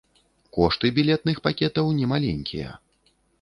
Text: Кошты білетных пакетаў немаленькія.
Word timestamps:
Кошты 0.55 0.91
білетных 0.99 1.41
пакетаў 1.49 1.93
немаленькія. 1.99 2.73